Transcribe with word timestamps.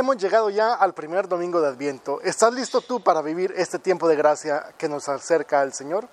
Hemos 0.00 0.16
llegado 0.16 0.48
ya 0.48 0.72
al 0.72 0.94
primer 0.94 1.28
domingo 1.28 1.60
de 1.60 1.68
Adviento. 1.68 2.22
¿Estás 2.22 2.54
listo 2.54 2.80
tú 2.80 3.02
para 3.02 3.20
vivir 3.20 3.52
este 3.54 3.78
tiempo 3.78 4.08
de 4.08 4.16
gracia 4.16 4.72
que 4.78 4.88
nos 4.88 5.10
acerca 5.10 5.60
al 5.60 5.74
Señor? 5.74 6.08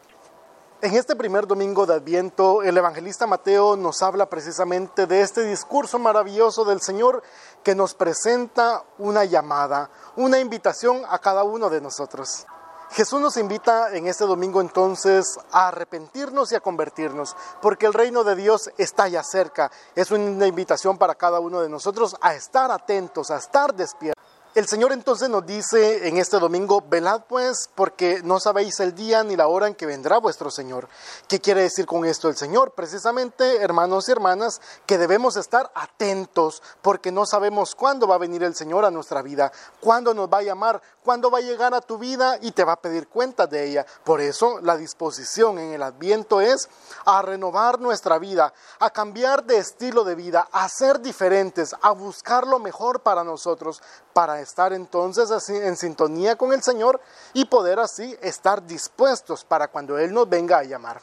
En 0.82 0.94
este 0.94 1.16
primer 1.16 1.48
domingo 1.48 1.86
de 1.86 1.94
Adviento, 1.94 2.64
el 2.64 2.78
evangelista 2.78 3.28
Mateo 3.28 3.78
nos 3.78 4.02
habla 4.02 4.30
precisamente 4.30 5.08
de 5.08 5.22
este 5.22 5.44
discurso 5.44 6.00
maravilloso 6.00 6.66
del 6.66 6.82
Señor 6.82 7.24
que 7.64 7.76
nos 7.76 7.94
presenta 7.94 8.84
una 8.98 9.24
llamada, 9.24 9.90
una 10.18 10.38
invitación 10.38 11.04
a 11.08 11.20
cada 11.20 11.46
uno 11.46 11.70
de 11.70 11.80
nosotros. 11.80 12.46
Jesús 12.92 13.20
nos 13.20 13.38
invita 13.38 13.96
en 13.96 14.08
este 14.08 14.26
domingo 14.26 14.62
entonces 14.62 15.40
a 15.52 15.68
arrepentirnos 15.68 16.52
y 16.52 16.56
a 16.56 16.62
convertirnos, 16.62 17.36
porque 17.62 17.86
el 17.86 17.94
reino 17.94 18.24
de 18.24 18.36
Dios 18.36 18.72
está 18.78 19.08
ya 19.08 19.24
cerca. 19.24 19.72
Es 19.96 20.12
una 20.12 20.48
invitación 20.48 20.98
para 20.98 21.16
cada 21.16 21.40
uno 21.40 21.62
de 21.62 21.70
nosotros 21.70 22.16
a 22.22 22.34
estar 22.34 22.72
atentos, 22.72 23.30
a 23.30 23.38
estar 23.38 23.74
despiertos. 23.74 24.27
El 24.58 24.68
Señor 24.68 24.92
entonces 24.92 25.30
nos 25.30 25.46
dice 25.46 26.08
en 26.08 26.18
este 26.18 26.40
domingo, 26.40 26.82
velad 26.82 27.26
pues, 27.30 27.70
porque 27.76 28.22
no 28.24 28.40
sabéis 28.40 28.80
el 28.80 28.96
día 28.96 29.24
ni 29.24 29.36
la 29.36 29.48
hora 29.48 29.68
en 29.68 29.76
que 29.76 29.86
vendrá 29.86 30.18
vuestro 30.18 30.50
Señor. 30.50 30.90
¿Qué 31.28 31.40
quiere 31.40 31.62
decir 31.62 31.86
con 31.86 32.06
esto 32.06 32.28
el 32.28 32.36
Señor? 32.36 32.72
Precisamente, 32.72 33.58
hermanos 33.58 34.10
y 34.10 34.14
hermanas, 34.14 34.60
que 34.88 34.98
debemos 34.98 35.38
estar 35.38 35.72
atentos, 35.76 36.64
porque 36.82 37.12
no 37.12 37.28
sabemos 37.28 37.76
cuándo 37.76 38.08
va 38.08 38.16
a 38.16 38.18
venir 38.18 38.42
el 38.42 38.56
Señor 38.56 38.84
a 38.84 38.90
nuestra 38.90 39.22
vida, 39.22 39.52
cuándo 39.80 40.16
nos 40.16 40.28
va 40.28 40.40
a 40.40 40.42
llamar, 40.42 40.82
cuándo 41.04 41.30
va 41.30 41.38
a 41.38 41.42
llegar 41.42 41.76
a 41.76 41.82
tu 41.82 42.00
vida 42.00 42.40
y 42.42 42.50
te 42.50 42.64
va 42.64 42.74
a 42.74 42.82
pedir 42.82 43.08
cuentas 43.08 43.48
de 43.52 43.64
ella. 43.64 43.86
Por 44.04 44.22
eso 44.22 44.60
la 44.64 44.76
disposición 44.76 45.60
en 45.60 45.74
el 45.74 45.84
adviento 45.84 46.42
es 46.42 46.68
a 47.06 47.22
renovar 47.22 47.80
nuestra 47.80 48.18
vida, 48.18 48.52
a 48.80 48.90
cambiar 48.90 49.44
de 49.44 49.60
estilo 49.60 50.04
de 50.04 50.16
vida, 50.16 50.48
a 50.52 50.68
ser 50.68 51.00
diferentes, 51.00 51.76
a 51.80 51.92
buscar 51.92 52.48
lo 52.48 52.58
mejor 52.58 53.02
para 53.02 53.24
nosotros, 53.24 53.84
para 54.14 54.47
estar 54.48 54.74
entonces 54.74 55.50
en 55.50 55.76
sintonía 55.76 56.36
con 56.36 56.54
el 56.54 56.64
Señor 56.64 57.00
y 57.34 57.46
poder 57.46 57.80
así 57.80 58.18
estar 58.22 58.66
dispuestos 58.66 59.44
para 59.44 59.68
cuando 59.68 59.98
Él 59.98 60.14
nos 60.14 60.28
venga 60.28 60.58
a 60.58 60.64
llamar. 60.64 61.02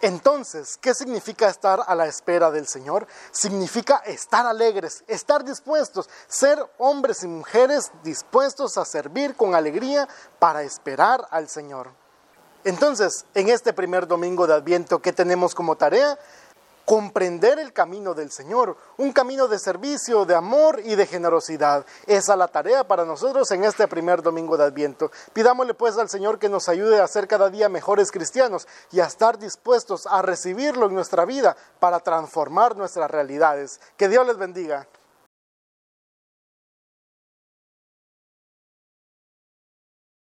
Entonces, 0.00 0.76
¿qué 0.76 0.92
significa 0.92 1.48
estar 1.48 1.82
a 1.86 1.94
la 1.94 2.06
espera 2.06 2.50
del 2.50 2.66
Señor? 2.66 3.06
Significa 3.30 4.02
estar 4.04 4.44
alegres, 4.44 5.02
estar 5.08 5.44
dispuestos, 5.44 6.10
ser 6.28 6.58
hombres 6.76 7.22
y 7.22 7.26
mujeres 7.26 7.90
dispuestos 8.02 8.76
a 8.76 8.84
servir 8.84 9.34
con 9.34 9.54
alegría 9.54 10.06
para 10.38 10.62
esperar 10.62 11.26
al 11.30 11.48
Señor. 11.48 11.88
Entonces, 12.64 13.24
en 13.34 13.48
este 13.48 13.72
primer 13.72 14.06
domingo 14.06 14.46
de 14.46 14.54
Adviento, 14.54 15.00
¿qué 15.00 15.12
tenemos 15.12 15.54
como 15.54 15.76
tarea? 15.76 16.18
Comprender 16.84 17.58
el 17.58 17.72
camino 17.72 18.14
del 18.14 18.30
Señor, 18.30 18.76
un 18.96 19.12
camino 19.12 19.48
de 19.48 19.58
servicio, 19.58 20.24
de 20.24 20.34
amor 20.34 20.80
y 20.84 20.94
de 20.94 21.06
generosidad. 21.06 21.84
Esa 22.06 22.32
es 22.32 22.38
la 22.38 22.48
tarea 22.48 22.84
para 22.84 23.04
nosotros 23.04 23.50
en 23.50 23.64
este 23.64 23.88
primer 23.88 24.22
domingo 24.22 24.56
de 24.56 24.64
Adviento. 24.64 25.10
Pidámosle 25.32 25.74
pues 25.74 25.96
al 25.98 26.08
Señor 26.08 26.38
que 26.38 26.48
nos 26.48 26.68
ayude 26.68 27.00
a 27.00 27.08
ser 27.08 27.26
cada 27.26 27.50
día 27.50 27.68
mejores 27.68 28.10
cristianos 28.10 28.66
y 28.92 29.00
a 29.00 29.06
estar 29.06 29.38
dispuestos 29.38 30.06
a 30.06 30.22
recibirlo 30.22 30.86
en 30.86 30.94
nuestra 30.94 31.24
vida 31.24 31.56
para 31.80 32.00
transformar 32.00 32.76
nuestras 32.76 33.10
realidades. 33.10 33.80
Que 33.96 34.08
Dios 34.08 34.26
les 34.26 34.36
bendiga. 34.36 34.86